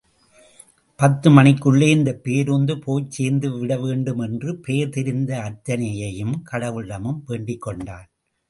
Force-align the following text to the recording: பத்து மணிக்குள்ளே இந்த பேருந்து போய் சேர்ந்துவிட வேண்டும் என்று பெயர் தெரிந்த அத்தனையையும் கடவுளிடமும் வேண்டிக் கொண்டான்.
பத்து 0.99 1.27
மணிக்குள்ளே 1.29 1.87
இந்த 1.89 2.11
பேருந்து 2.23 2.79
போய் 2.79 3.05
சேர்ந்துவிட 3.17 3.75
வேண்டும் 3.81 4.19
என்று 4.19 4.57
பெயர் 4.57 4.93
தெரிந்த 4.97 5.31
அத்தனையையும் 5.41 6.35
கடவுளிடமும் 6.51 7.21
வேண்டிக் 7.25 7.61
கொண்டான். 7.61 8.07